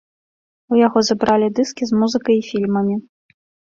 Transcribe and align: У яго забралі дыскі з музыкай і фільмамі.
У 0.75 0.77
яго 0.87 0.99
забралі 1.11 1.47
дыскі 1.61 1.83
з 1.93 2.03
музыкай 2.03 2.35
і 2.41 2.45
фільмамі. 2.51 2.95